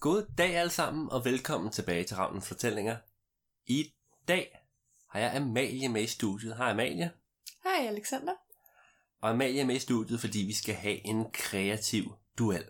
[0.00, 2.96] God dag alle sammen, og velkommen tilbage til Ravnens Fortællinger.
[3.66, 3.92] I
[4.28, 4.58] dag
[5.10, 6.56] har jeg Amalie med i studiet.
[6.56, 7.10] Hej Amalie.
[7.64, 8.32] Hej Alexander.
[9.22, 12.64] Og Amalie er med i studiet, fordi vi skal have en kreativ duel.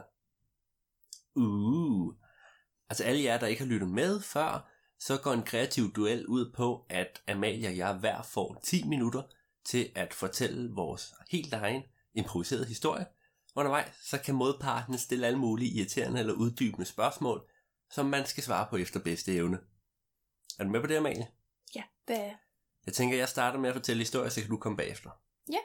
[1.35, 2.15] Uh.
[2.89, 6.53] Altså alle jer, der ikke har lyttet med før, så går en kreativ duel ud
[6.53, 9.23] på, at Amalie og jeg hver får 10 minutter
[9.65, 11.83] til at fortælle vores helt egen
[12.15, 13.07] improviserede historie.
[13.57, 17.51] Undervejs så kan modparten stille alle mulige irriterende eller uddybende spørgsmål,
[17.91, 19.59] som man skal svare på efter bedste evne.
[20.59, 21.27] Er du med på det, Amalie?
[21.75, 22.25] Ja, det er
[22.87, 22.95] jeg.
[22.95, 25.11] Tænker, jeg starter med at fortælle historie, så kan du komme bagefter.
[25.49, 25.59] Ja.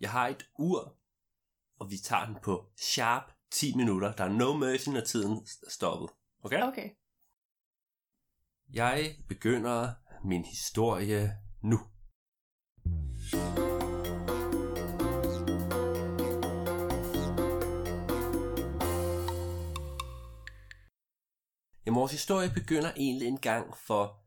[0.00, 0.96] Jeg har et ur,
[1.78, 4.12] og vi tager den på sharp 10 minutter.
[4.12, 6.10] Der er no mercy, når tiden er stoppet.
[6.42, 6.62] Okay?
[6.62, 6.90] Okay.
[8.72, 9.94] Jeg begynder
[10.24, 11.80] min historie nu.
[21.88, 24.20] Jamen, vores historie begynder egentlig en gang for,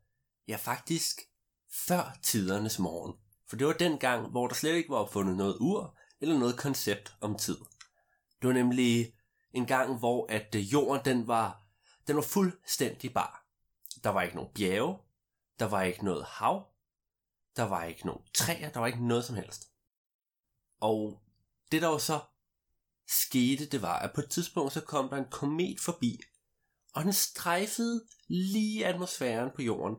[0.48, 1.22] ja faktisk,
[1.70, 3.14] før tidernes morgen.
[3.48, 6.58] For det var den gang, hvor der slet ikke var opfundet noget ur, eller noget
[6.58, 7.58] koncept om tid.
[8.42, 9.14] Det var nemlig
[9.54, 11.64] en gang, hvor at øh, jorden, den var,
[12.08, 13.46] den var fuldstændig bar.
[14.04, 14.98] Der var ikke nogen bjerge,
[15.60, 16.68] der var ikke noget hav,
[17.56, 19.72] der var ikke nogen træer, der var ikke noget som helst.
[20.80, 21.22] Og
[21.72, 22.20] det der jo så
[23.08, 26.22] skete, det var, at på et tidspunkt så kom der en komet forbi,
[26.94, 29.96] og den strejfede lige atmosfæren på jorden.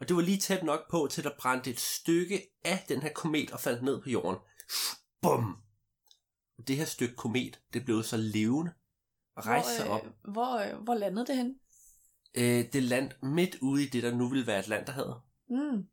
[0.00, 3.12] Og det var lige tæt nok på, til der brændte et stykke af den her
[3.12, 4.40] komet og faldt ned på jorden.
[5.22, 5.56] Bum!
[6.66, 8.72] Det her stykke komet, det blev så levende
[9.36, 10.06] og rejste sig hvor, op.
[10.06, 11.58] øh, hvor, øh, hvor landede det hen?
[12.34, 15.20] Øh, det land midt ude i det, der nu ville være Atlanterhavet.
[15.50, 15.86] Mm.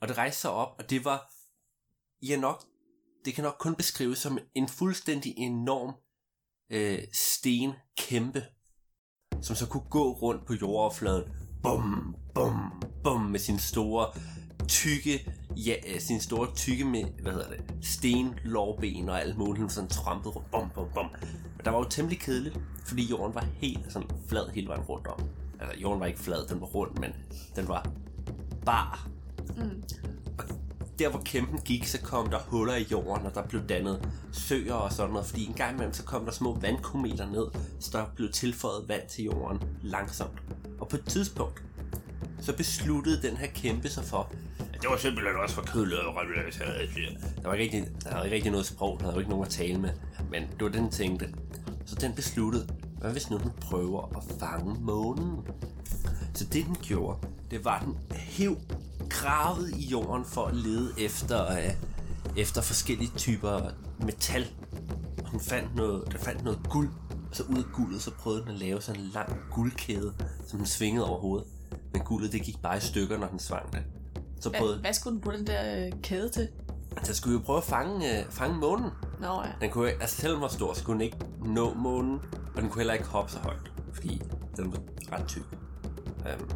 [0.00, 1.34] Og det rejste sig op, og det var,
[2.22, 2.64] ja nok,
[3.24, 5.94] det kan nok kun beskrives som en fuldstændig enorm
[6.70, 8.44] øh, stenkæmpe,
[9.42, 11.24] som så kunne gå rundt på jordoverfladen.
[11.62, 14.06] Bum, bum, bum, med sin store
[14.68, 19.72] tykke, ja, øh, sin store tykke med, hvad hedder det, sten, lårben og alt muligt,
[19.72, 21.06] sådan trampet rundt, bum, bum, bum.
[21.56, 25.06] Men der var jo temmelig kedeligt, fordi jorden var helt sådan flad hele vejen rundt
[25.06, 25.20] om.
[25.60, 27.10] Altså, jorden var ikke flad, den var rund, men
[27.56, 27.90] den var
[28.64, 29.08] bar.
[29.56, 29.82] Mm.
[30.98, 34.74] Der hvor kæmpen gik, så kom der huller i jorden, og der blev dannet søer
[34.74, 37.46] og sådan noget, fordi en gang imellem, så kom der små vandkometer ned,
[37.80, 40.42] så der blev tilføjet vand til jorden langsomt.
[40.80, 41.62] Og på et tidspunkt,
[42.40, 46.04] så besluttede den her kæmpe sig for, at det var simpelthen også for kedeligt at
[47.42, 49.50] Der var ikke rigtig, der var ikke rigtig noget sprog, der var ikke nogen at
[49.50, 49.90] tale med,
[50.30, 51.34] men det var den tænkte.
[51.86, 55.38] Så den besluttede, hvad hvis nu den prøver at fange månen?
[56.34, 57.18] Så det den gjorde,
[57.50, 58.56] det var, at den hæv
[59.22, 61.70] gravet i jorden for at lede efter, øh,
[62.36, 63.60] efter forskellige typer
[64.00, 64.46] metal.
[65.24, 66.88] Og den fandt noget, den fandt noget guld,
[67.30, 70.12] og så ud af guldet, så prøvede den at lave sådan en lang guldkæde,
[70.46, 71.46] som den svingede over hovedet.
[71.92, 73.82] Men guldet, det gik bare i stykker, når den svang det.
[74.40, 76.48] Så prøvede, hvad skulle den bruge den der øh, kæde til?
[77.02, 78.90] så skulle vi jo prøve at fange, øh, fange månen.
[79.20, 79.50] Nå ja.
[79.60, 82.20] Den kunne, altså selvom den var stor, så kunne den ikke nå månen,
[82.54, 84.22] og den kunne heller ikke hoppe så højt, fordi
[84.56, 84.78] den var
[85.12, 85.42] ret tyk.
[86.18, 86.48] Um,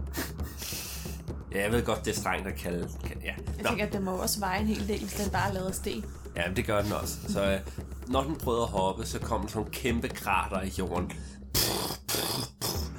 [1.56, 2.88] ja, jeg ved godt, det er strengt at kalde...
[3.10, 3.14] ja.
[3.24, 5.52] Jeg Nå, tænker, at den må også veje en hel del, hvis den bare er
[5.52, 6.04] lavet af sten.
[6.36, 7.14] ja, det gør den også.
[7.28, 7.60] Så øh,
[8.08, 11.12] når den prøvede at hoppe, så kom der sådan kæmpe krater i jorden.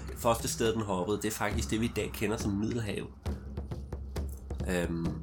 [0.10, 3.08] Det første sted, den hoppede, det er faktisk det, vi i dag kender som Middelhavet.
[4.90, 5.22] Um,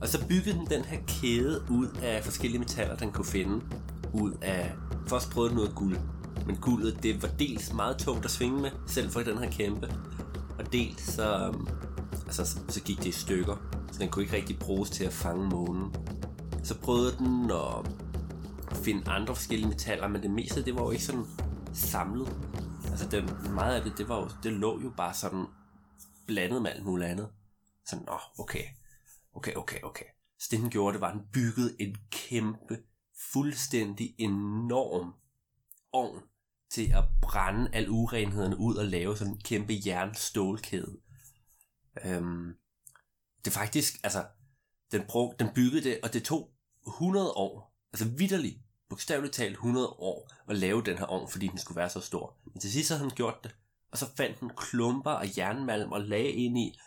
[0.00, 3.64] og så byggede den den her kæde ud af forskellige metaller, den kunne finde.
[4.12, 4.72] Ud af...
[5.06, 5.96] Først prøvede den noget guld.
[6.46, 9.94] Men guldet, det var dels meget tungt at svinge med, selv for den her kæmpe.
[10.58, 11.60] Og dels så, altså,
[12.38, 13.56] Altså, så- så gik det i stykker.
[13.92, 15.94] Så den kunne ikke rigtig bruges til at fange månen.
[16.62, 21.04] Så prøvede den at finde andre forskellige metaller, men det meste, det var jo ikke
[21.04, 21.24] sådan
[21.72, 22.36] samlet.
[22.90, 25.44] Altså det, meget af det, det, var jo, det lå jo bare sådan
[26.26, 27.28] blandet med alt muligt andet.
[27.86, 28.64] Så nå, okay,
[29.34, 30.04] okay, okay, okay.
[30.38, 32.78] Så det den gjorde, det var, at den byggede en kæmpe,
[33.32, 35.12] fuldstændig enorm
[35.92, 36.20] ovn
[36.70, 40.96] til at brænde al urenhederne ud og lave sådan en kæmpe jernstålkæde.
[42.04, 42.54] Øhm,
[43.44, 44.24] det er faktisk, altså,
[44.92, 46.50] den, brug, den byggede det, og det tog
[46.86, 48.58] 100 år, altså vidderligt,
[48.88, 52.36] bogstaveligt talt 100 år, at lave den her ovn, fordi den skulle være så stor.
[52.44, 53.56] Men til sidst så havde han gjort det,
[53.92, 56.78] og så fandt han klumper af jernmalm og lagde ind i.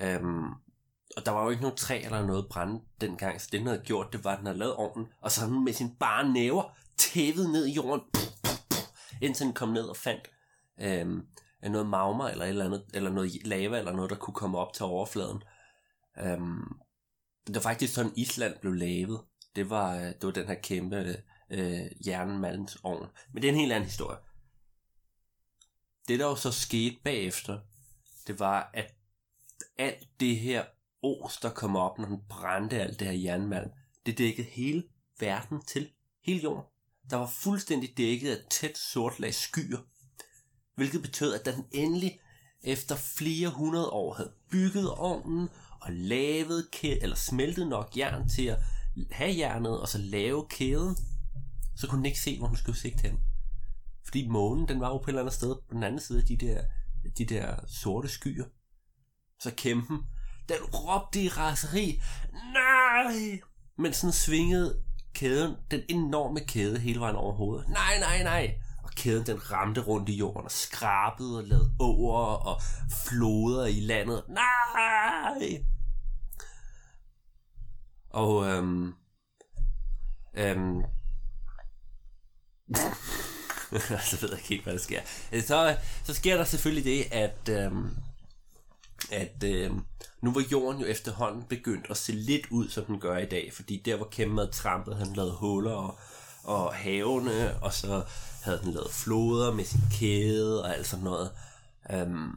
[0.00, 0.48] Øhm,
[1.16, 3.82] og der var jo ikke nogen træ eller noget brænde dengang, så det han havde
[3.84, 6.76] gjort, det var, at den havde lavet ovnen, og så han med sin bare næver
[6.96, 8.02] tævet ned i jorden,
[9.22, 10.30] indtil han kom ned og fandt
[10.80, 11.26] øhm,
[11.70, 14.72] noget magma eller, et eller, andet, eller noget lava eller noget, der kunne komme op
[14.72, 15.42] til overfladen.
[16.18, 16.78] Øhm,
[17.46, 19.20] det var faktisk sådan, Island blev lavet.
[19.56, 21.16] Det var, øh, det var den her kæmpe
[21.50, 23.06] øh, jernmalmsovn.
[23.32, 24.18] Men det er en helt anden historie.
[26.08, 27.60] Det der jo så skete bagefter,
[28.26, 28.94] det var, at
[29.78, 30.64] alt det her
[31.02, 33.70] os, der kom op, når den brændte alt det her jernmalm,
[34.06, 34.84] det dækkede hele
[35.20, 35.90] verden til.
[36.22, 36.64] Hele jorden.
[37.10, 39.78] Der var fuldstændig dækket af tæt sort lag skyer.
[40.76, 42.20] Hvilket betød, at da den endelig
[42.62, 45.48] efter flere hundrede år havde bygget ovnen
[45.80, 48.58] og lavet kæde, eller smeltet nok jern til at
[49.10, 50.96] have jernet og så lave kæden,
[51.76, 53.18] så kunne den ikke se, hvor hun skulle sigte hen.
[54.04, 56.26] Fordi månen, den var jo på et eller andet sted på den anden side af
[56.26, 56.62] de der,
[57.18, 58.44] de der sorte skyer.
[59.40, 59.98] Så kæmpen,
[60.48, 62.00] den råbte i raseri,
[62.52, 63.40] nej!
[63.78, 64.82] Men sådan svingede
[65.14, 67.68] kæden, den enorme kæde hele vejen over hovedet.
[67.68, 68.58] Nej, nej, nej!
[68.96, 72.62] Kæden den ramte rundt i jorden og skrabede og lavede åer og
[73.04, 74.22] floder i landet.
[74.28, 75.64] Nej!
[78.10, 78.94] Og øhm,
[80.34, 80.82] øhm,
[84.10, 85.00] så ved jeg ikke helt, hvad der sker.
[85.46, 87.96] Så, så sker der selvfølgelig det, at, øhm,
[89.10, 89.84] at øhm,
[90.22, 93.52] nu var jorden jo efterhånden begyndt at se lidt ud, som den gør i dag.
[93.52, 95.98] Fordi der, hvor Kæmpe havde trampet, han lavede huller og,
[96.44, 98.04] og havene, og så
[98.44, 101.30] havde den lavet floder med sin kæde og alt sådan noget.
[101.90, 102.30] Øhm,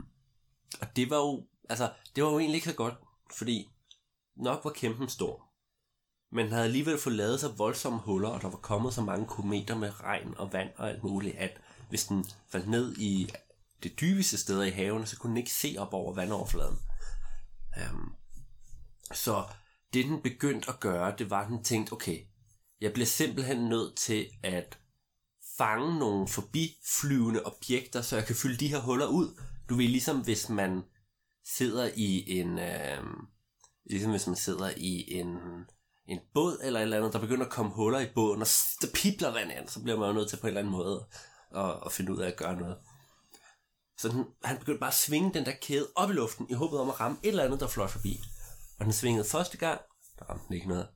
[0.82, 2.94] og det var jo, altså, det var jo egentlig ikke så godt,
[3.38, 3.70] fordi
[4.38, 5.44] nok var kæmpen stor.
[6.32, 9.26] Men den havde alligevel fået lavet så voldsomme huller, og der var kommet så mange
[9.26, 13.32] kometer med regn og vand og alt muligt, at hvis den faldt ned i
[13.84, 16.80] det dybeste sted i haven, så kunne den ikke se op over vandoverfladen.
[17.92, 18.16] Um,
[19.14, 19.44] så
[19.94, 22.20] det den begyndte at gøre, det var, at den tænkte, okay,
[22.82, 24.78] jeg bliver simpelthen nødt til at
[25.58, 29.42] fange nogle forbiflyvende objekter, så jeg kan fylde de her huller ud.
[29.70, 30.84] Du ved, ligesom hvis man
[31.46, 32.60] sidder i en...
[32.60, 33.04] Øh,
[33.86, 35.28] ligesom hvis man sidder i en,
[36.08, 38.48] en båd eller et eller andet, der begynder at komme huller i båden, og
[38.82, 41.08] der pipler vand ind, så bliver man jo nødt til på en eller anden måde
[41.56, 42.78] at, at finde ud af at gøre noget.
[43.98, 46.80] Så den, han begyndte bare at svinge den der kæde op i luften, i håbet
[46.80, 48.20] om at ramme et eller andet, der fløj forbi.
[48.80, 49.82] Og den svingede første gang,
[50.20, 50.88] der ramte den ikke noget.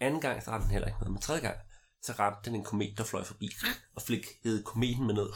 [0.00, 1.12] Anden gang, så ramte den heller ikke noget.
[1.12, 1.56] Men tredje gang,
[2.02, 3.50] så ramte den en komet, der fløj forbi,
[3.94, 5.30] og flik hed kometen med ned.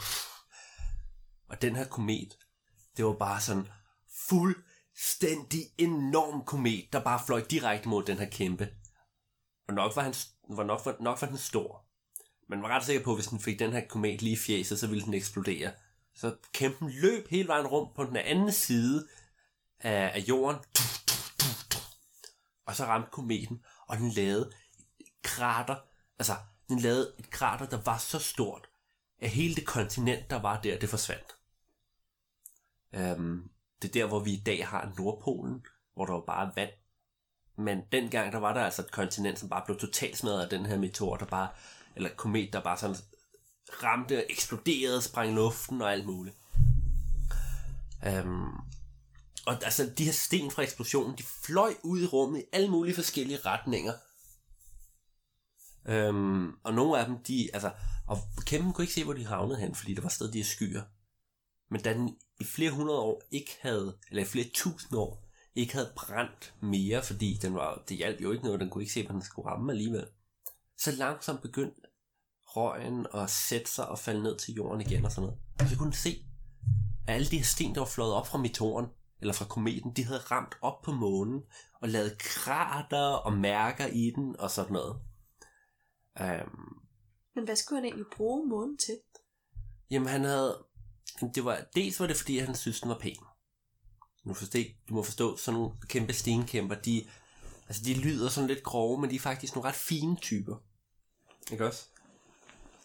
[1.49, 2.37] Og den her komet,
[2.97, 3.67] det var bare sådan
[4.29, 8.69] fuldstændig enorm komet, der bare fløj direkte mod den her kæmpe.
[9.67, 10.13] Og nok var, han,
[10.49, 11.85] var, nok, var, nok var den stor.
[12.49, 14.79] Man var ret sikker på, at hvis den fik den her komet lige i fjeset,
[14.79, 15.71] så ville den eksplodere.
[16.15, 19.07] Så kæmpen løb hele vejen rundt på den anden side
[19.79, 20.59] af, af jorden.
[22.65, 24.51] Og så ramte kometen, og den lavede
[25.23, 25.75] krater.
[26.19, 26.35] Altså,
[26.73, 28.69] den lavede et krater, der var så stort,
[29.21, 31.35] at hele det kontinent, der var der, det forsvandt.
[32.93, 33.49] Øhm,
[33.81, 35.65] det er der, hvor vi i dag har Nordpolen,
[35.95, 36.69] hvor der var bare vand.
[37.57, 40.65] Men dengang, der var der altså et kontinent, som bare blev totalt smadret af den
[40.65, 41.49] her meteor, der bare,
[41.95, 42.95] eller komet, der bare sådan
[43.83, 46.37] ramte, eksploderede, sprang i luften og alt muligt.
[48.07, 48.53] Øhm,
[49.45, 52.95] og altså, de her sten fra eksplosionen, de fløj ud i rummet i alle mulige
[52.95, 53.93] forskellige retninger.
[55.85, 57.71] Øhm, og nogle af dem, de, altså,
[58.07, 60.45] og kæmpen kunne ikke se, hvor de havnede hen, fordi der var stadig de her
[60.45, 60.81] skyer.
[61.71, 65.73] Men da den i flere hundrede år ikke havde, eller i flere tusind år, ikke
[65.73, 69.05] havde brændt mere, fordi den var, det hjalp jo ikke noget, den kunne ikke se,
[69.05, 70.05] hvad den skulle ramme alligevel.
[70.77, 71.81] Så langsomt begyndte
[72.43, 75.39] røgen at sætte sig og falde ned til jorden igen og sådan noget.
[75.59, 76.25] Og så kunne den se,
[77.07, 78.85] at alle de her sten, der var flået op fra meteoren,
[79.21, 81.41] eller fra kometen, de havde ramt op på månen,
[81.81, 84.95] og lavet krater og mærker i den, og sådan noget.
[86.21, 86.81] Um,
[87.35, 88.99] Men hvad skulle han egentlig bruge månen til?
[89.91, 90.65] Jamen han havde...
[91.35, 93.15] Det var, dels var det fordi, han synes, den var pæn.
[94.25, 97.07] Nu forstå, du må forstå, sådan nogle kæmpe stenkæmper, de,
[97.67, 100.55] altså de lyder sådan lidt grove, men de er faktisk nogle ret fine typer.
[101.51, 101.87] Ikke også?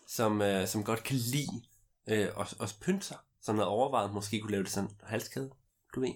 [0.06, 1.62] Som, øh, som godt kan lide
[2.08, 3.16] øh, at, at pynte sig.
[3.42, 5.50] Som havde overvejet, måske kunne lave det sådan en halskæde,
[5.94, 6.12] du ved.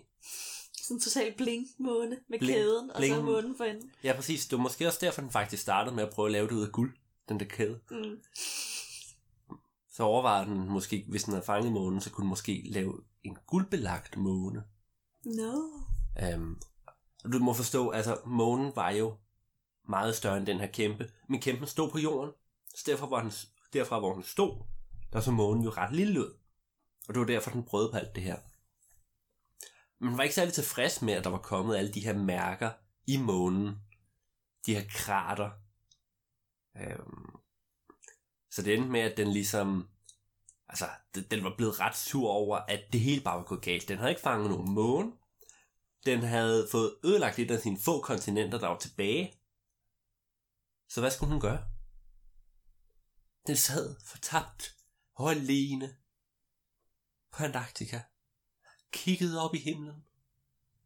[0.82, 3.24] Sådan en total blink måne med Blink, kæden, og så blink.
[3.24, 3.92] månen for enden.
[4.04, 4.46] Ja, præcis.
[4.46, 6.66] Det var måske også derfor, den faktisk startede med at prøve at lave det ud
[6.66, 6.96] af guld,
[7.32, 7.80] den der kæde.
[7.90, 8.18] Mm.
[9.92, 13.36] Så overvejede den måske, hvis den havde fanget månen, så kunne den måske lave en
[13.46, 14.64] guldbelagt måne.
[15.24, 15.52] No.
[16.34, 16.60] Um,
[17.32, 19.16] du må forstå, altså månen var jo
[19.88, 22.32] meget større end den her kæmpe, men kæmpen stod på jorden,
[22.74, 23.32] så derfra, hvor den,
[23.72, 24.64] derfra hvor den stod,
[25.12, 26.34] der så månen jo ret lille ud.
[27.08, 28.36] Og det var derfor, den prøvede på alt det her.
[30.00, 32.70] Men man var ikke særlig tilfreds med, at der var kommet alle de her mærker
[33.06, 33.78] i månen.
[34.66, 35.50] De her krater.
[36.76, 37.40] Øhm,
[38.50, 39.88] så det endte med, at den ligesom...
[40.68, 43.88] Altså, den, den var blevet ret sur over, at det hele bare var gået galt.
[43.88, 45.12] Den havde ikke fanget nogen måne.
[46.06, 49.34] Den havde fået ødelagt lidt af sine få kontinenter, der var tilbage.
[50.88, 51.64] Så hvad skulle hun gøre?
[53.46, 54.76] Den sad fortabt
[55.14, 55.96] og alene
[57.32, 58.00] på Antarktika,
[58.92, 60.04] kiggede op i himlen,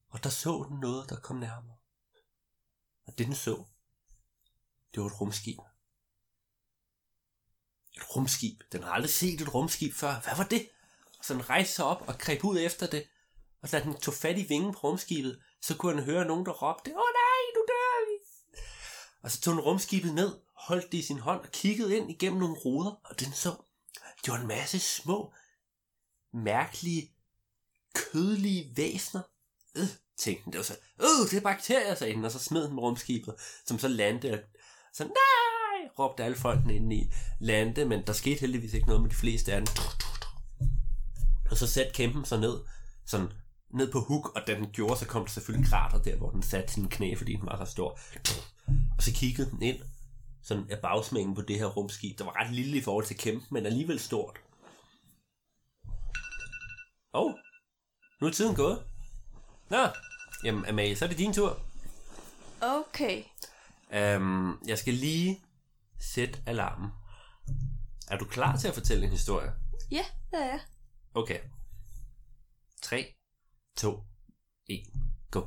[0.09, 1.76] og der så den noget, der kom nærmere.
[3.07, 3.64] Og det den så,
[4.95, 5.59] det var et rumskib.
[7.97, 8.62] Et rumskib.
[8.73, 10.21] Den har aldrig set et rumskib før.
[10.21, 10.69] Hvad var det?
[11.23, 13.07] Så den rejste sig op og greb ud efter det.
[13.62, 16.53] Og da den tog fat i vingen på rumskibet, så kunne han høre nogen, der
[16.53, 18.17] råbte, Åh nej, nu dør vi!
[19.23, 22.41] Og så tog den rumskibet ned, holdt det i sin hånd og kiggede ind igennem
[22.41, 23.55] nogle ruder, og den så,
[24.25, 25.33] det var en masse små,
[26.33, 27.12] mærkelige,
[27.95, 29.23] kødlige væsner.
[29.76, 32.69] Øh, tænkte den, det var så, øh, det er bakterier, sagde den, og så smed
[32.69, 33.35] den rumskibet,
[33.67, 34.43] som så landede.
[34.93, 35.36] Så nej,
[35.99, 39.53] råbte alle folkene ind i lande, men der skete heldigvis ikke noget med de fleste
[39.53, 39.67] af dem.
[41.50, 42.61] Og så satte kæmpen sig ned,
[43.07, 43.29] sådan
[43.71, 46.43] ned på huk, og da den gjorde, så kom der selvfølgelig krater der, hvor den
[46.43, 47.99] satte sine knæ, fordi den var så stor.
[48.97, 49.79] Og så kiggede den ind,
[50.43, 53.47] sådan af bagsmængen på det her rumskib, der var ret lille i forhold til kæmpen,
[53.50, 54.41] men alligevel stort.
[57.15, 57.35] Åh, oh,
[58.21, 58.83] nu er tiden gået.
[59.71, 59.87] Nå,
[60.45, 61.61] jamen Amalie, så er det din tur.
[62.61, 63.23] Okay.
[64.17, 65.41] Um, jeg skal lige
[65.99, 66.91] sætte alarmen.
[68.11, 69.50] Er du klar til at fortælle en historie?
[69.91, 70.61] Ja, det er jeg.
[71.15, 71.41] Okay.
[72.83, 73.15] 3,
[73.76, 74.00] 2,
[74.67, 74.83] 1,
[75.31, 75.41] go.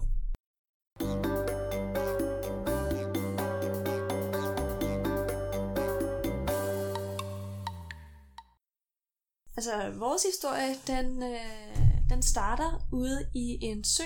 [9.57, 14.03] Altså, vores historie, den, øh, den starter ude i en sø,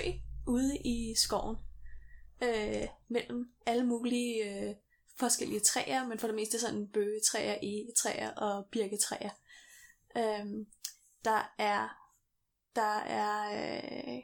[0.48, 1.56] ude i skoven.
[2.44, 4.76] Øh, mellem alle mulige øh,
[5.16, 9.30] forskellige træer, men for det meste sådan bøgetræer, egetræer og birketræer.
[10.18, 10.68] Øhm,
[11.26, 11.90] der er,
[12.76, 14.24] der er øh,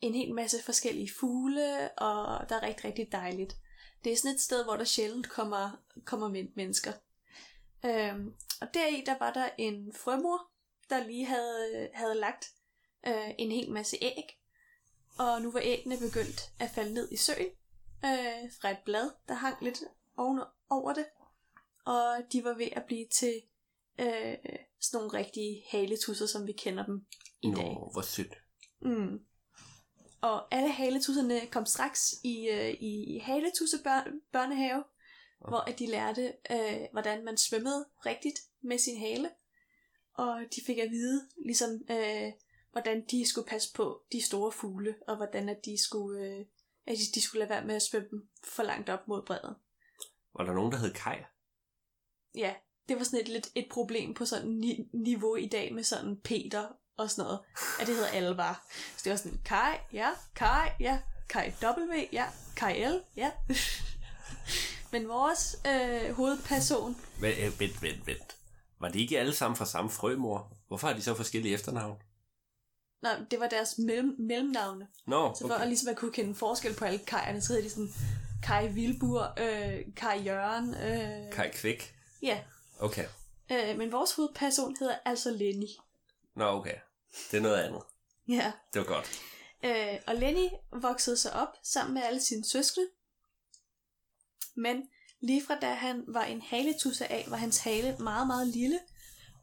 [0.00, 3.56] en hel masse forskellige fugle, og der er rigtig, rigtig dejligt.
[4.04, 5.70] Det er sådan et sted, hvor der sjældent kommer,
[6.04, 6.92] kommer mennesker.
[7.84, 10.50] Øhm, og deri, der var der en frømor,
[10.90, 12.52] der lige havde, havde lagt
[13.06, 14.40] øh, en hel masse æg.
[15.18, 17.50] Og nu var æggene begyndt at falde ned i søen
[18.04, 19.78] øh, fra et blad, der hang lidt
[20.16, 21.06] oven over det.
[21.86, 23.42] Og de var ved at blive til
[23.98, 24.36] øh,
[24.80, 27.06] sådan nogle rigtige haletusser, som vi kender dem
[27.42, 27.74] i dag.
[27.74, 28.34] Nå, hvor sødt.
[28.82, 29.20] Mm.
[30.20, 33.78] Og alle haletusserne kom straks i, øh, i haletusse
[34.32, 34.84] børnehave,
[35.40, 35.50] Okay.
[35.50, 39.30] hvor at de lærte, øh, hvordan man svømmede rigtigt med sin hale.
[40.14, 42.32] Og de fik at vide, ligesom, øh,
[42.72, 46.44] hvordan de skulle passe på de store fugle, og hvordan at de skulle, øh,
[46.86, 49.54] at de, skulle lade være med at svømme dem for langt op mod bredden.
[50.38, 51.16] Var der nogen, der hed Kai?
[52.34, 52.54] Ja,
[52.88, 56.16] det var sådan et, lidt et problem på sådan ni- niveau i dag med sådan
[56.24, 57.40] Peter og sådan noget.
[57.80, 58.54] At det hedder alle bare.
[58.96, 62.26] Så det var sådan, Kai, ja, Kai, ja, Kai W, ja,
[62.56, 63.30] Kai L, ja.
[64.92, 68.36] Men vores øh, hovedperson, Vent, øh, vent, vent, vent.
[68.80, 70.52] Var de ikke alle sammen fra samme frømor?
[70.68, 71.98] Hvorfor har de så forskellige efternavn?
[73.06, 74.86] Nej, det var deres mellem, mellemnavne.
[75.06, 75.62] Nå, Så for okay.
[75.62, 77.88] at ligesom at kunne kende forskel på alle Kajerne, så hedder de sådan
[78.42, 80.74] Kai Vilbur, øh, Kai Jørgen.
[80.74, 81.94] Øh, Kai Kvæk.
[82.22, 82.38] Ja,
[82.80, 83.04] Okay.
[83.52, 85.66] øh, men vores hovedperson hedder altså Lenny.
[86.36, 86.74] Nå, okay.
[87.30, 87.82] Det er noget andet.
[88.28, 88.52] Ja.
[88.72, 89.20] Det var godt.
[89.64, 90.48] Øh, og Lenny
[90.82, 92.86] voksede sig op sammen med alle sine søskende.
[94.56, 94.82] Men
[95.20, 98.78] lige fra da han var en haletusse af, var hans hale meget, meget lille.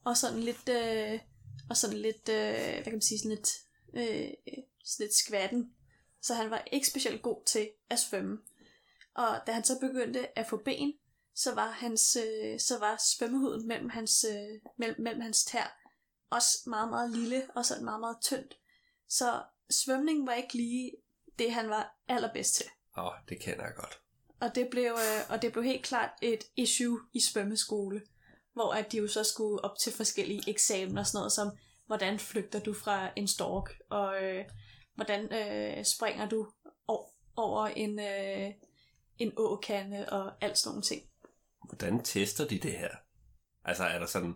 [0.06, 1.20] Og sådan lidt, øh,
[1.70, 3.50] og sådan lidt, øh, hvad kan man sige, sådan lidt,
[3.94, 4.30] øh,
[4.84, 5.74] sådan lidt skvatten.
[6.22, 8.38] Så han var ikke specielt god til at svømme.
[9.16, 10.94] Og da han så begyndte at få ben,
[11.36, 15.84] så var, hans, øh, så var svømmehuden mellem hans, øh, mellem, mellem hans tær
[16.30, 18.58] også meget, meget lille og sådan meget, meget tyndt.
[19.10, 20.92] Så svømning var ikke lige
[21.40, 22.66] det, han var allerbedst til.
[22.98, 24.00] Åh, oh, det kender jeg godt.
[24.40, 28.02] Og det, blev, øh, og det blev helt klart et issue i svømmeskole,
[28.54, 31.52] hvor at de jo så skulle op til forskellige eksamener og sådan noget, som
[31.86, 34.46] hvordan flygter du fra en stork, og øh,
[34.96, 36.48] hvordan øh, springer du
[37.36, 38.52] over en, øh,
[39.18, 41.02] en åkande og alt sådan nogle ting.
[41.70, 42.90] Hvordan tester de det her?
[43.66, 44.36] Altså, er der sådan,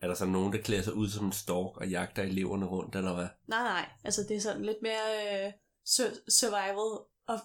[0.00, 2.96] er der sådan nogen, der klæder sig ud som en stork og jagter eleverne rundt,
[2.96, 3.28] eller hvad?
[3.46, 5.52] Nej, nej, altså det er sådan lidt mere øh,
[5.88, 7.40] sur- survival of,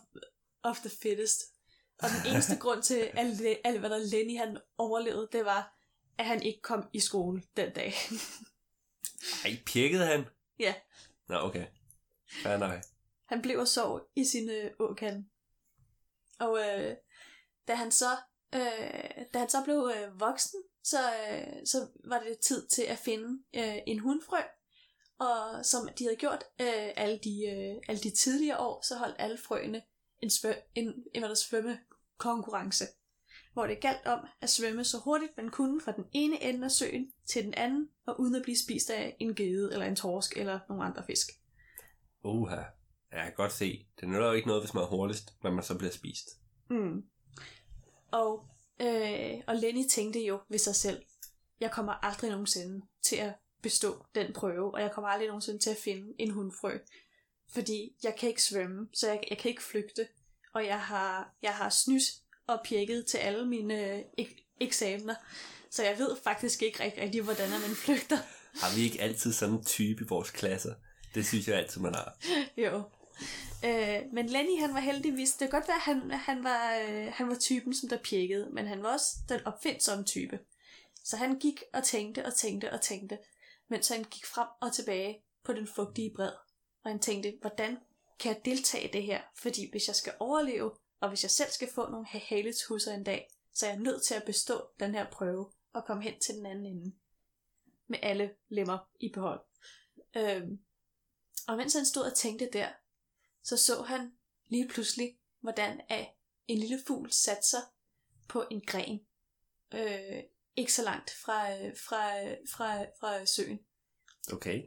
[0.63, 1.41] of the fittest.
[1.99, 5.76] Og den eneste grund til, at alt, alt hvad der Lenny han overlevede, det var,
[6.17, 7.93] at han ikke kom i skole den dag.
[9.45, 10.25] Ej, pjekkede han?
[10.59, 10.73] ja,
[11.27, 11.65] Nå, okay.
[12.43, 12.81] Fair nok.
[13.25, 15.25] han blev og sov i sin øh, åkande.
[16.39, 16.95] Og øh,
[17.67, 18.17] da han så
[18.55, 22.97] øh, da han så blev øh, voksen, så, øh, så var det tid til at
[22.97, 24.37] finde øh, en hundfrø.
[25.19, 29.15] Og som de havde gjort øh, alle, de, øh, alle de tidligere år, så holdt
[29.19, 29.81] alle frøene
[30.21, 32.85] en, svø- en, en, en svømmekonkurrence.
[33.57, 36.71] Hvor det galt om at svømme så hurtigt man kunne fra den ene ende af
[36.71, 40.37] søen til den anden, og uden at blive spist af en gede eller en torsk
[40.37, 41.27] eller nogle andre fisk.
[42.23, 42.55] Uha.
[42.55, 43.87] Ja, jeg kan godt se.
[43.99, 46.27] Det nytter jo ikke noget, hvis man er hurtigst, men man så bliver spist.
[46.69, 47.03] Mm.
[48.11, 48.47] Og,
[48.81, 51.03] øh, og Lenny tænkte jo ved sig selv,
[51.59, 55.69] jeg kommer aldrig nogensinde til at bestå den prøve, og jeg kommer aldrig nogensinde til
[55.69, 56.77] at finde en hundfrø,
[57.53, 60.07] fordi jeg kan ikke svømme, så jeg, jeg kan ikke flygte,
[60.53, 65.15] og jeg har, jeg har snydt og pjekket til alle mine øh, ek- eksamener,
[65.71, 68.17] så jeg ved faktisk ikke rigtig, rigtig hvordan man flygter.
[68.61, 70.73] Har vi ikke altid sådan en type i vores klasser?
[71.15, 72.17] Det synes jeg altid, man har.
[72.65, 72.83] Jo.
[73.65, 75.31] Øh, men Lenny, han var heldigvis...
[75.31, 78.49] Det kan godt være, at han, han, var, øh, han var typen, som der pjekkede,
[78.53, 80.39] men han var også den opfindsomme type.
[81.05, 83.17] Så han gik og tænkte og tænkte og tænkte,
[83.69, 86.31] mens han gik frem og tilbage på den fugtige bred.
[86.83, 87.77] Og han tænkte, hvordan
[88.19, 89.21] kan jeg deltage i det her?
[89.41, 93.29] Fordi hvis jeg skal overleve, og hvis jeg selv skal få nogle haletusser en dag,
[93.53, 96.45] så er jeg nødt til at bestå den her prøve og komme hen til den
[96.45, 96.95] anden ende.
[97.87, 99.41] Med alle lemmer i behold.
[100.17, 100.59] Øhm,
[101.47, 102.69] og mens han stod og tænkte der,
[103.43, 104.11] så så han
[104.47, 106.07] lige pludselig, hvordan at
[106.47, 107.61] en lille fugl satte sig
[108.29, 108.99] på en gren.
[109.73, 110.23] Øh,
[110.55, 113.59] ikke så langt fra, øh, fra, øh, fra, fra søen.
[114.33, 114.63] Okay.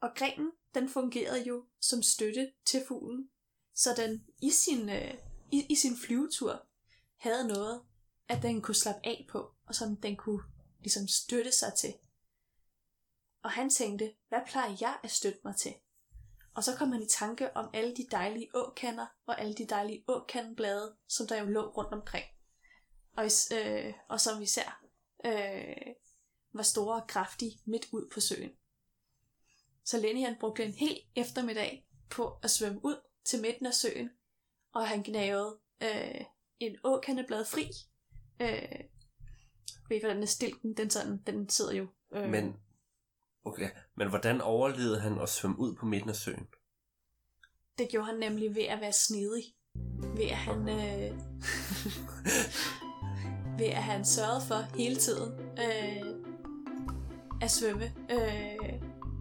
[0.00, 3.30] Og grenen, den fungerede jo som støtte til fuglen,
[3.78, 5.14] så den i sin, øh,
[5.52, 6.66] i, i sin flyvetur
[7.16, 7.82] havde noget,
[8.28, 10.42] at den kunne slappe af på, og som den kunne
[10.80, 11.94] ligesom støtte sig til.
[13.42, 15.74] Og han tænkte, hvad plejer jeg at støtte mig til?
[16.54, 20.04] Og så kom han i tanke om alle de dejlige åkander og alle de dejlige
[20.08, 22.24] åkandenblade, som der jo lå rundt omkring.
[23.16, 24.84] Og, is- øh, og som især
[25.24, 25.94] øh,
[26.52, 28.50] var store og kraftige midt ud på søen.
[29.84, 34.10] Så Lenny han brugte en hel eftermiddag på at svømme ud til midten af søen,
[34.74, 36.24] og han gnavede øh,
[36.60, 37.70] en åkandeblad fri.
[38.40, 38.80] Øh,
[39.88, 41.86] ved I, hvordan stilken, den, sådan, den sidder jo.
[42.12, 42.56] Øh, Men,
[43.44, 43.70] okay.
[43.96, 46.46] Men hvordan overlevede han at svømme ud på midten af søen?
[47.78, 49.44] Det gjorde han nemlig ved at være snedig.
[50.16, 50.68] Ved at han...
[50.68, 51.18] Øh,
[53.58, 56.28] ved at han sørgede for hele tiden øh,
[57.42, 57.84] at svømme.
[58.10, 58.72] Øh,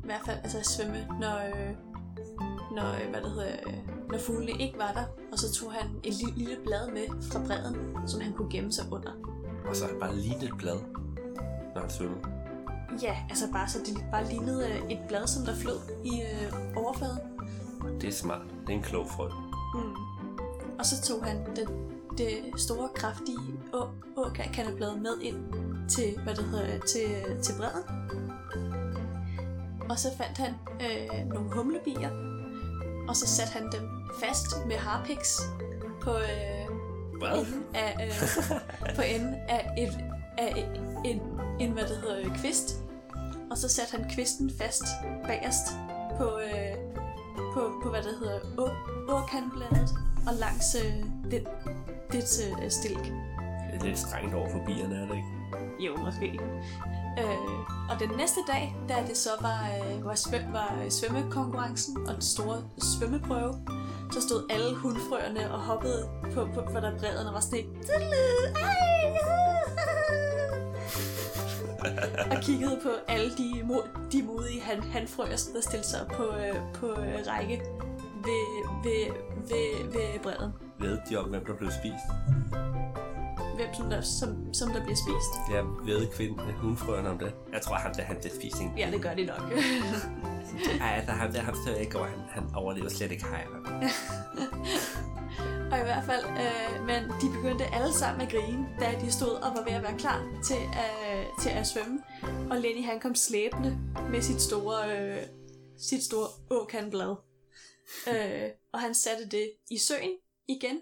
[0.03, 1.75] I hvert fald altså at svømme, når, øh,
[2.75, 5.05] når, øh, hvad det hedder, øh, når fuglene ikke var der.
[5.31, 7.75] Og så tog han et lille, lille blad med fra bredden,
[8.07, 9.11] som han kunne gemme sig under.
[9.69, 10.79] Og så bare lige et blad,
[11.75, 12.21] når han svømmede.
[13.01, 16.53] Ja, altså bare så det bare lignede øh, et blad, som der flød i øh,
[16.75, 17.19] overfladen.
[18.01, 18.41] Det er smart.
[18.61, 19.29] Det er en klog frø.
[19.73, 19.95] Mm.
[20.79, 21.69] Og så tog han det,
[22.17, 23.37] det store, kraftige
[23.73, 25.37] å, åkandeblad med ind
[25.89, 27.83] til, hvad det hedder, til, til bredden.
[29.89, 32.09] Og så fandt han øh, nogle humlebier,
[33.07, 35.41] og så satte han dem fast med harpiks
[36.01, 36.67] på, øh,
[37.19, 37.39] Hvad?
[37.39, 39.99] enden af, øh, på enden af, et,
[40.37, 40.65] af
[41.05, 41.21] en,
[41.59, 42.75] en, hvad det hedder, kvist.
[43.51, 44.83] Og så satte han kvisten fast
[45.23, 45.67] bagerst
[46.17, 46.77] på, øh,
[47.53, 48.69] på, på hvad det hedder, å,
[49.07, 49.89] åkandbladet
[50.27, 50.93] og langs øh,
[51.31, 51.47] den,
[52.11, 53.03] det øh, stilk.
[53.03, 55.85] Det er lidt strengt over for bierne, er det ikke?
[55.85, 56.39] Jo, måske.
[57.19, 62.13] Øh, og den næste dag, da det så var, øh, var, svøm, var svømmekonkurrencen og
[62.13, 63.53] den store svømmeprøve,
[64.11, 67.67] så stod alle hundfrøerne og hoppede på, på, på der bredden og var sådan lidt,
[67.87, 68.23] "Tudelu,
[68.55, 68.71] ej,
[69.03, 69.17] ja."
[72.31, 76.55] og kiggede på alle de, mo- de modige han, hanfrøer, der stillede sig på, øh,
[76.73, 77.61] på øh, række
[78.23, 78.45] ved,
[78.83, 79.13] ved,
[79.49, 80.51] ved, ved bredden.
[80.79, 82.05] Ved de om, hvem der blev spist?
[83.55, 85.33] Hvem som der, som, som der bliver spist.
[85.53, 85.61] Ja,
[85.93, 87.33] ved kvinden, hundfrøerne om det.
[87.53, 88.73] Jeg tror, han der han bliver spist en.
[88.77, 89.41] Ja, det gør de nok.
[90.81, 93.56] Ej, altså ham der, ham der ikke over, han, han overlever slet ikke hejren.
[95.71, 99.29] Og i hvert fald, øh, men de begyndte alle sammen at grine, da de stod
[99.29, 102.03] og var ved at være klar til at, til at svømme.
[102.51, 103.77] Og Lenny han kom slæbende
[104.11, 105.23] med sit store, øh,
[105.77, 107.15] sit store åkandblad.
[108.07, 110.11] øh, og han satte det i søen
[110.47, 110.81] igen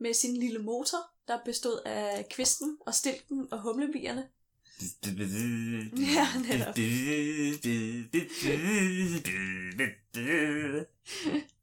[0.00, 4.28] med sin lille motor, der bestod af kvisten og stilken og humlebierne.
[6.14, 6.76] Ja, netop.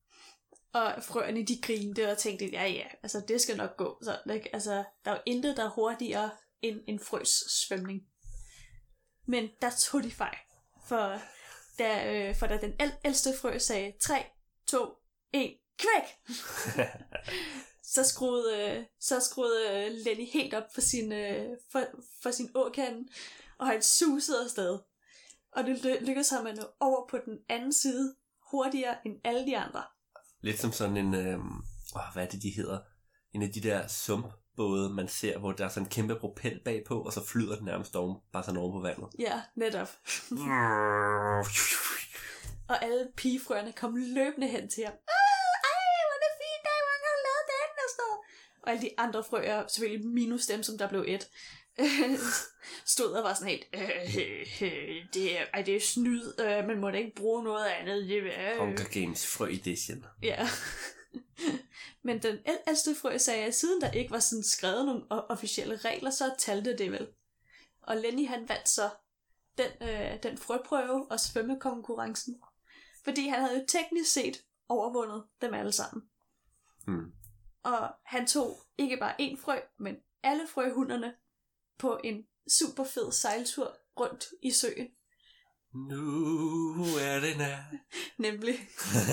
[0.81, 3.97] Og frøerne de grinte og tænkte, ja ja, altså det skal nok gå.
[4.03, 8.01] Så, det, altså, der er jo intet, der er hurtigere end en frøs svømning.
[9.27, 10.37] Men der tog de fejl.
[10.87, 11.21] For
[11.77, 14.25] da, øh, for da den æl- ældste frø sagde 3,
[14.67, 14.93] 2,
[15.33, 16.35] 1, kvæk!
[17.93, 21.83] så skruede, øh, så skruede øh, Lenny helt op for sin, øh, for,
[22.23, 23.07] for sin åkande,
[23.59, 24.79] og han susede afsted.
[25.51, 28.15] Og det ly- lykkedes ham at nå over på den anden side
[28.51, 29.83] hurtigere end alle de andre.
[30.41, 31.39] Lidt som sådan en, øh,
[32.13, 32.79] hvad er det, de hedder?
[33.33, 37.01] En af de der sumpbåde, man ser, hvor der er sådan en kæmpe propel bagpå,
[37.01, 39.07] og så flyder den nærmest oven, bare sådan oven på vandet.
[39.19, 39.89] Ja, netop.
[42.71, 44.93] Og alle pigefrøerne kom løbende hen til ham.
[44.93, 48.19] Ej, hvor er det fint, der har lavet den og sådan noget."
[48.63, 51.29] Og alle de andre frøer, selvfølgelig minus dem, som der blev et,
[52.85, 56.79] stod og var sådan helt, øh, øh, det er, ej, det er snyd, øh, man
[56.79, 58.09] må da ikke bruge noget andet.
[58.09, 58.59] Det er, øh.
[58.59, 60.05] Hunger Games frø edition.
[60.21, 60.47] Ja.
[62.03, 65.77] Men den æl- ældste frø sagde, at siden der ikke var sådan skrevet nogle officielle
[65.77, 67.07] regler, så talte det vel.
[67.81, 68.89] Og Lenny han vandt så
[69.57, 72.41] den, øh, den frøprøve og svømmekonkurrencen.
[73.03, 76.03] Fordi han havde jo teknisk set overvundet dem alle sammen.
[76.85, 77.13] Hmm.
[77.63, 81.13] Og han tog ikke bare én frø, men alle frøhunderne
[81.81, 82.23] på en
[82.59, 84.87] super fed sejltur rundt i søen.
[85.73, 87.57] Nu er det nær.
[88.27, 88.55] Nemlig.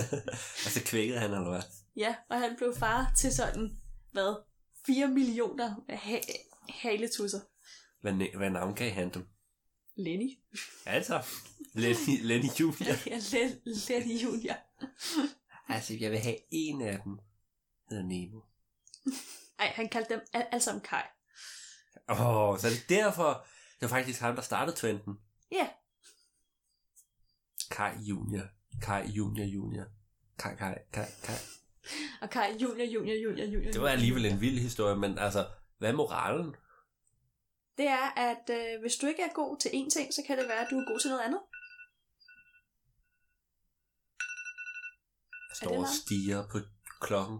[0.64, 1.62] og så kvækkede han, eller hvad?
[1.96, 3.80] Ja, og han blev far til sådan,
[4.12, 4.34] hvad,
[4.86, 6.20] 4 millioner ha-
[6.68, 7.40] haletusser.
[8.00, 9.26] Hvad, hvad navn gav han dem?
[9.96, 10.30] Lenny.
[10.86, 11.22] Altså,
[11.74, 12.94] Lenny, Lenny Junior.
[13.10, 14.56] Ja, Len- Lenny Junior.
[15.68, 17.18] Altså, jeg vil have en af dem.
[17.90, 18.40] Hedder Nemo.
[19.58, 21.02] Ej, han kaldte dem al- alle sammen Kai.
[22.08, 23.46] Åh, oh, så er det derfor,
[23.80, 25.14] det var faktisk ham, der startede trenden.
[25.52, 25.68] Ja,
[27.70, 28.42] Kai Junior.
[28.82, 29.84] Kai Junior Junior.
[30.38, 31.36] Kai, Kai, Kai, Kai.
[32.22, 33.72] og Kai Junior, Junior, Junior, Junior.
[33.72, 35.46] Det var alligevel en vild historie, men altså,
[35.78, 36.54] hvad er moralen?
[37.78, 40.48] Det er, at øh, hvis du ikke er god til én ting, så kan det
[40.48, 41.40] være, at du er god til noget andet.
[45.48, 46.58] Jeg står og stiger på
[47.00, 47.38] klokken.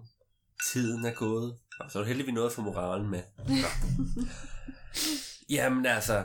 [0.67, 1.59] Tiden er gået.
[1.81, 3.23] Og så er det heldigvis noget for moralen med.
[5.49, 6.25] Jamen altså,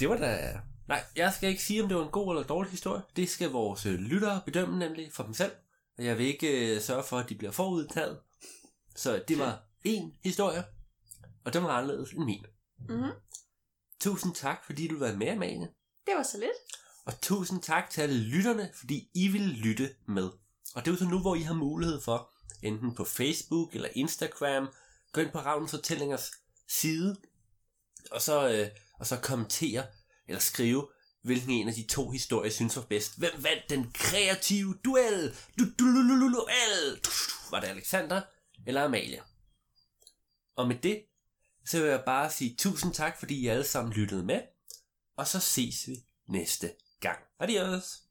[0.00, 0.60] det var da...
[0.88, 3.02] Nej, jeg skal ikke sige, om det var en god eller dårlig historie.
[3.16, 5.52] Det skal vores øh, lyttere bedømme nemlig for dem selv.
[5.98, 8.18] Og jeg vil ikke øh, sørge for, at de bliver forudtaget.
[8.96, 10.64] Så det var en historie,
[11.44, 12.46] og den var anderledes end min.
[12.88, 13.10] Mm-hmm.
[14.00, 15.68] Tusind tak, fordi du var med, Amalie.
[16.06, 16.80] Det var så lidt.
[17.04, 20.30] Og tusind tak til alle lytterne, fordi I vil lytte med.
[20.74, 22.30] Og det er jo så nu, hvor I har mulighed for,
[22.62, 24.68] enten på Facebook eller Instagram,
[25.12, 26.30] gå ind på Ravnens Fortællingers
[26.68, 27.16] side,
[28.10, 29.86] og så, øh, og så kommentere
[30.28, 30.88] eller skrive,
[31.22, 33.18] hvilken en af de to historier I synes var bedst.
[33.18, 35.36] Hvem vandt den kreative duel?
[35.58, 37.00] Du, du, du, du, du, duel?
[37.50, 38.22] Var det Alexander
[38.66, 39.22] eller Amalie?
[40.56, 41.02] Og med det,
[41.66, 44.40] så vil jeg bare sige tusind tak, fordi I alle sammen lyttede med,
[45.16, 45.96] og så ses vi
[46.28, 47.18] næste gang.
[47.38, 48.03] Adios!